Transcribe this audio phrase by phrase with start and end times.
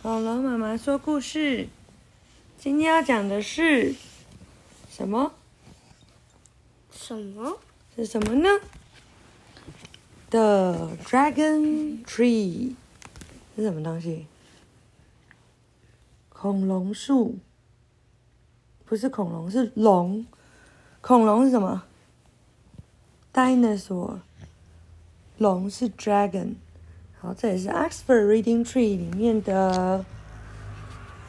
[0.00, 1.68] 恐龙妈妈说故事，
[2.56, 3.96] 今天要讲的是
[4.88, 5.32] 什么？
[6.92, 7.58] 什么？
[7.96, 8.48] 是什么呢
[10.30, 12.76] ？The Dragon Tree
[13.56, 14.26] 是什么东西？
[16.28, 17.36] 恐龙树，
[18.84, 20.24] 不是恐龙，是龙。
[21.00, 21.82] 恐龙是什么
[23.34, 24.20] ？Dinosaur。
[25.38, 26.54] 龙是 Dragon。
[27.19, 30.03] 好，这也是 Oxford Reading Tree 里面的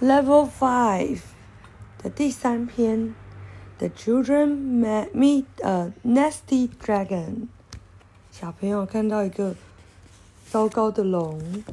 [0.01, 1.21] Level Five
[2.03, 3.15] 的第三篇。
[3.79, 7.49] The children met meet a nasty dragon。
[8.31, 9.55] 小朋友看到一个
[10.49, 11.65] 糟糕的龙。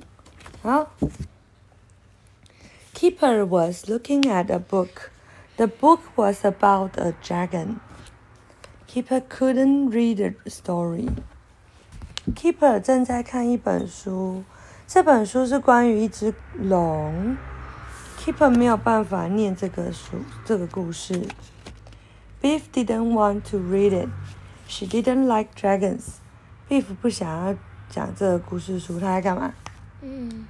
[0.61, 0.91] 好，
[2.93, 5.09] Keeper was looking at a book.
[5.57, 7.79] The book was about a dragon.
[8.87, 11.09] Keeper couldn't read the story.
[12.34, 14.42] Keeper 正在看一本书，
[14.86, 17.36] 这本书是关于一只龙。
[18.18, 21.28] Keeper 没有办法念这个书，这个故事。
[22.42, 24.08] Beef didn't want to read it.
[24.66, 26.16] She didn't like dragons.
[26.68, 27.54] Beef 不想要
[27.88, 29.54] 讲这个故事书，他在干嘛？
[30.00, 30.46] 嗯，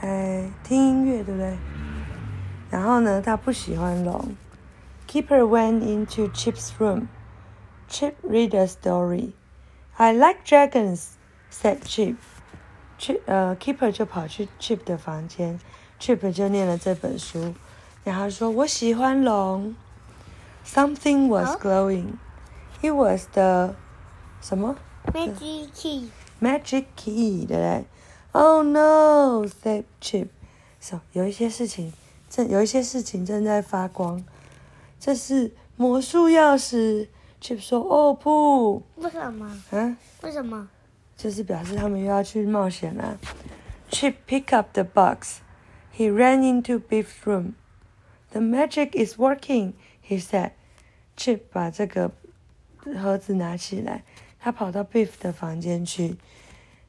[0.00, 1.56] 在听音乐，对不对？
[2.68, 4.36] 然后呢，他不喜欢龙。
[5.08, 7.06] Keeper went into Chip's room.
[7.88, 9.32] Chip read a story.
[10.00, 11.16] I like dragons,
[11.50, 12.14] said Chip.
[13.00, 15.58] Chip 呃，Keeper 就跑去 Chip 的房间
[15.98, 17.52] ，Chip 就念了这本书，
[18.04, 19.74] 然后说：“我喜欢龙。”
[20.64, 22.12] Something was glowing.
[22.80, 23.74] It was the
[24.40, 24.76] 什么
[25.12, 27.84] Magic key，magic key，对不对
[28.30, 30.28] ？Oh no, said Chip.
[30.78, 31.92] So 有一些事情
[32.30, 34.24] 正有一些事情正在发光，
[35.00, 37.08] 这是魔术钥匙。
[37.41, 39.45] Chip 说：“哦不，为什么？
[39.71, 40.69] 啊。”为什么？
[41.15, 43.17] 就是表示他们又要去冒险啦。
[43.89, 45.39] Chip picked up the box.
[45.95, 47.53] He ran into Beef's room.
[48.31, 50.51] The magic is working, he said.
[51.15, 52.11] Chip 把这个
[52.77, 54.03] 盒子拿起来，
[54.39, 56.17] 他跑到 Beef 的房间去。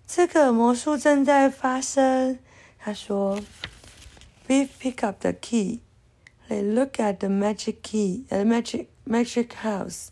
[0.06, 2.38] 这个魔术正在发生，
[2.78, 3.40] 他说。
[4.46, 5.80] Beef picked up the key.
[6.50, 10.08] They look at the magic key, the magic magic house.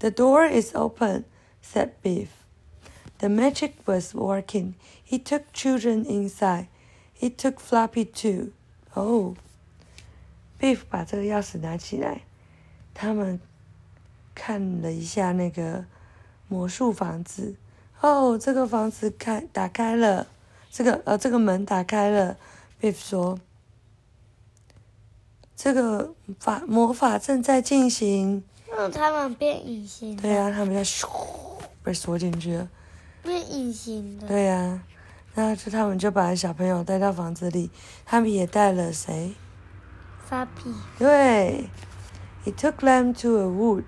[0.00, 1.24] The door is open,
[1.62, 2.28] said Beef.
[3.18, 4.74] The magic was working.
[5.04, 6.68] He took children inside.
[7.12, 8.52] He took Floppy too.
[8.96, 9.36] Oh.
[10.58, 12.22] Beef 把这个钥匙拿起来，
[12.94, 13.38] 他们
[14.34, 15.84] 看了一下那个
[16.48, 17.56] 魔术房子。
[18.00, 20.26] 哦，这个房子开打开了，
[20.70, 22.38] 这个呃这个门打开了。
[22.80, 23.38] Beef 说
[25.54, 28.42] ：“这个法魔法正在进行。”
[28.80, 31.06] 让他们变隐形的，对呀、他们要咻
[31.82, 32.66] 被锁进去了。
[33.22, 34.26] 变隐形的。
[34.26, 34.82] 对呀、
[35.34, 37.70] 然后就他们就把小朋友带到房子里，
[38.06, 39.34] 他们也带了谁？
[40.24, 41.66] 发屁，对
[42.42, 43.84] ，He took them to a wood，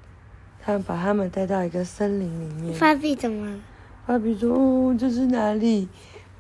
[0.63, 2.75] 他们把他们带到一个森林里面。
[2.75, 3.59] 发屁怎么了？
[4.07, 5.89] 芭比说：“哦，这是哪里？”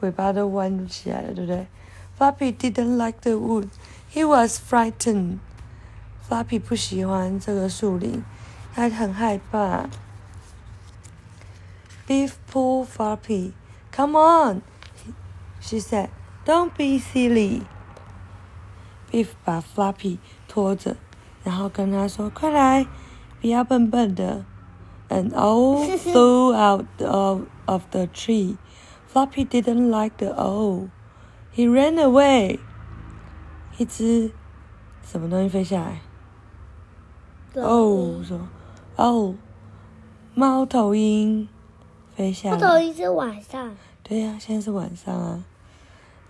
[0.01, 1.67] 尾巴都弯起来了，对不对
[2.19, 3.69] ？Floppy didn't like the wood.
[4.13, 5.39] He was frightened.
[6.29, 8.23] Floppy 不喜欢这个树林，
[8.74, 9.86] 他很害怕。
[12.08, 13.54] Beef pulled Floppy.
[13.92, 14.62] Come on,
[15.60, 16.10] she said.
[16.46, 17.64] Don't be silly.
[19.12, 20.96] Beef 把 Floppy 拖着，
[21.44, 22.86] 然后跟他说：“快来，
[23.42, 24.46] 不要笨笨的。”
[25.10, 28.58] An owl flew out of, of the tree.
[29.12, 30.90] Floppy didn't like the owl.
[31.56, 32.60] He ran away.
[33.78, 34.32] 一只
[35.04, 36.02] 什么东西飞下来？
[37.62, 38.38] 哦，说
[38.97, 39.35] 哦，
[40.35, 41.49] 猫头鹰
[42.15, 42.57] 飞下来。
[42.57, 45.45] 猫头鹰是晚上，对呀、现在是晚上啊。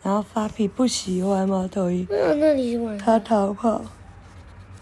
[0.02, 3.24] 然后 Floppy 不喜欢猫头鹰，没有那里是晚他上？
[3.24, 3.82] 逃跑。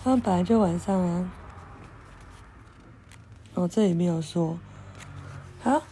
[0.03, 1.33] 他们本来就晚上啊。
[3.55, 4.59] 哦，这里没有说。
[5.63, 5.83] 好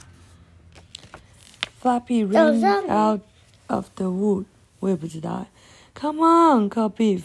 [1.80, 3.20] 早 ran 上 out
[3.66, 4.44] of the wood，
[4.80, 5.46] 我也不知道哎。
[5.94, 7.22] Come on, called Beef.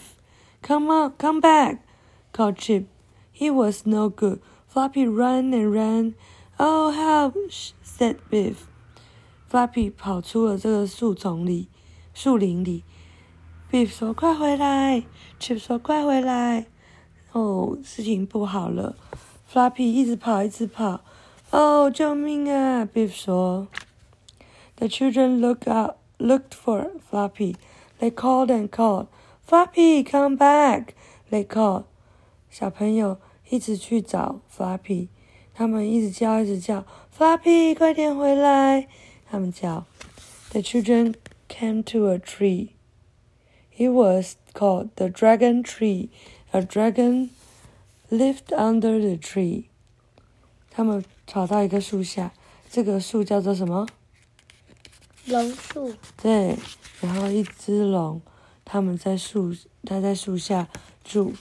[0.62, 1.78] Come on, come back,
[2.32, 2.84] called Chip.
[3.32, 4.40] He was no good.
[4.74, 6.14] Floppy ran and ran.
[6.58, 7.36] Oh, help!
[7.84, 8.56] said Beef.
[9.48, 11.68] Floppy 跑出了这个树丛里、
[12.12, 12.82] 树林里。
[13.70, 15.04] Beef 说：“快回来
[15.38, 16.66] ！”Chip 说：“快回来！”
[17.30, 18.96] 哦，事情不好了。
[19.48, 21.02] Floppy 一直跑，一直跑。
[21.50, 23.68] 哦，救命啊！Beef 说。
[24.74, 27.54] The children looked out, looked for Floppy.
[28.00, 29.06] They called and called.
[29.48, 30.94] Floppy, come back!
[31.30, 31.84] They called.
[32.50, 33.18] 小朋友
[33.54, 35.06] 一直去找 Flappy，
[35.54, 36.84] 他们一直叫，一直叫
[37.16, 38.88] Flappy，快点回来！
[39.30, 39.86] 他们叫。
[40.50, 41.14] The children
[41.48, 42.70] came to a tree.
[43.76, 46.08] It was called the dragon tree.
[46.50, 47.30] A dragon
[48.10, 49.66] lived under the tree.
[50.72, 52.32] 他们跑到一个树下，
[52.68, 53.86] 这个树叫做什么？
[55.26, 55.94] 龙树。
[56.20, 56.56] 对，
[57.00, 58.20] 然后一只龙，
[58.64, 59.54] 他们在树，
[59.84, 60.68] 它在树下
[61.04, 61.34] 住。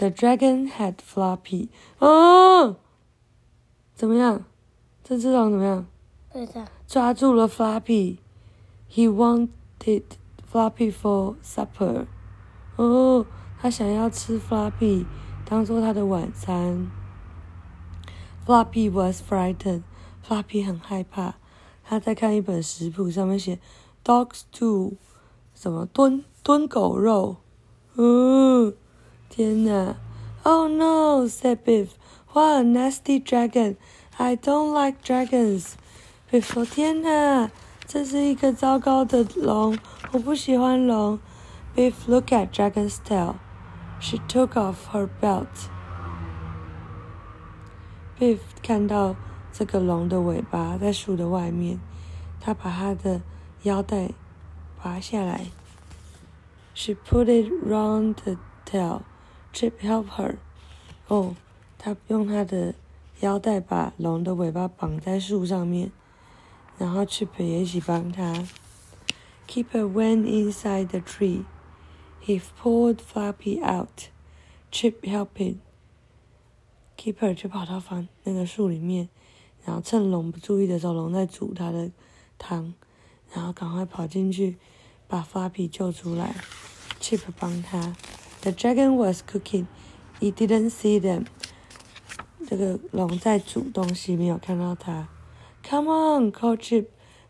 [0.00, 1.68] The dragon had Floppy.
[1.98, 2.76] 哦，
[3.94, 4.46] 怎么样？
[5.04, 5.86] 这只龙怎么样？
[6.32, 6.66] 对的。
[6.88, 8.16] 抓住了 Floppy.
[8.90, 10.04] He wanted
[10.50, 12.06] Floppy for supper.
[12.76, 13.26] 哦，
[13.60, 15.04] 他想要吃 Floppy
[15.44, 16.90] 当做他的晚餐。
[18.46, 19.82] Floppy was frightened.
[20.26, 21.34] Floppy 很害怕。
[21.84, 23.58] 他在看一本食谱，上面写
[24.02, 24.94] “dog stew”，
[25.54, 27.36] 什么炖炖狗肉。
[27.96, 28.74] 嗯，
[29.29, 29.95] 天哪！
[30.43, 31.27] Oh no!
[31.27, 31.89] said Biff.
[32.33, 33.77] What a nasty dragon!
[34.17, 35.73] I don't like dragons.
[36.31, 37.49] Biff 说：“天哪，
[37.85, 39.77] 这是一个糟糕的龙，
[40.11, 41.19] 我不喜欢龙。”
[41.75, 43.35] Biff looked at Dragon's tail.
[43.99, 45.69] She took off her belt.
[48.17, 49.15] Biff 看到
[49.51, 51.79] 这个龙的尾巴在树的外面，
[52.39, 53.21] 他把他的
[53.63, 54.11] 腰带
[54.81, 55.47] 拔下来。
[56.73, 59.01] She put it round the tail.
[59.52, 60.36] Chip helped her.
[61.08, 61.34] 哦，
[61.78, 62.74] 他用他的
[63.20, 65.90] 腰带把龙的尾巴绑在树上面，
[66.78, 68.46] 然后 Chip 也一起帮他。
[69.48, 71.44] Keeper went inside the tree.
[72.24, 74.08] He pulled Flappy out.
[74.70, 75.56] Chip helped him.
[76.96, 79.08] Keeper 就跑到房那个树里面，
[79.64, 81.90] 然后趁龙不注意的时候，龙在煮他的
[82.38, 82.72] 汤，
[83.34, 84.58] 然后赶快跑进去
[85.08, 86.36] 把 Flappy 救出来。
[87.00, 87.96] Chip 帮他。
[88.41, 89.67] The dragon was cooking.
[90.19, 91.25] He didn't see them.
[92.47, 95.07] 这个龙在煮东西，没有看到他。
[95.63, 96.87] Come on, called Chip.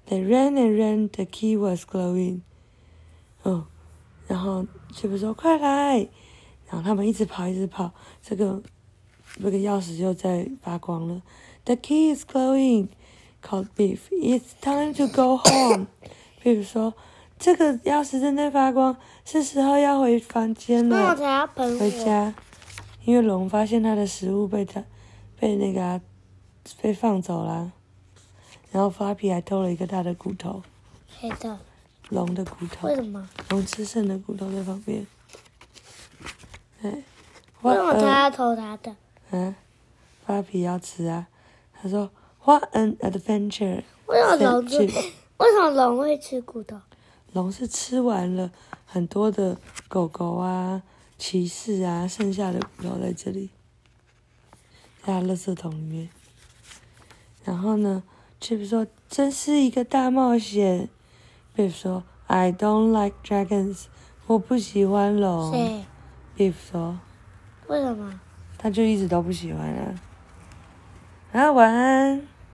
[0.07, 1.09] They ran and ran.
[1.09, 2.41] The key was glowing.
[3.44, 3.67] 哦，
[4.27, 6.09] 然后 Chip 说：“快来！”
[6.67, 7.94] 然后他们一直跑，一直跑。
[8.21, 8.62] 这个
[9.35, 11.21] 这个钥匙就在发光了。
[11.63, 12.89] The key is glowing.
[13.41, 14.09] Called Beef.
[14.12, 15.88] It's time to go home.
[16.44, 16.94] Beef 说：“
[17.40, 18.94] 这个钥匙正在发光，
[19.25, 22.34] 是时候要回房间了。”那我才要喷回家，
[23.04, 24.84] 因为龙发现它的食物被它
[25.38, 26.00] 被那个、啊、
[26.82, 27.72] 被放走了，
[28.70, 30.62] 然后发皮还偷了一个它的骨头，
[31.19, 31.58] 黑的。
[32.10, 33.28] 龙的骨头为，什么？
[33.50, 35.06] 龙吃剩的骨头在旁边。
[36.82, 36.90] 哎，
[37.62, 38.94] 为什么呃他要偷他的？
[39.31, 39.54] 啊，
[40.26, 41.28] 发皮要吃啊。
[41.81, 42.10] 他说
[42.44, 46.76] ：“What an adventure！” 为什么龙？Chip 为什么龙会吃骨头？
[47.32, 48.50] 龙是吃完了
[48.84, 49.56] 很多的
[49.88, 50.82] 狗狗啊、
[51.16, 53.50] 骑士啊，剩下的骨头在这里，
[55.04, 56.08] 在它垃圾桶里面。
[57.44, 58.02] 然后呢
[58.40, 60.88] ，Chip 说：“真是一个大冒险。
[61.56, 63.84] ”Biff 说：“I don't like dragons，
[64.26, 65.52] 我不喜欢龙。
[65.52, 65.84] 谁
[66.36, 66.98] ？”Biff 说
[67.68, 68.20] 为什么
[68.58, 70.00] ？：“他就一直都不喜欢啊。”
[71.32, 72.26] 啊，晚安。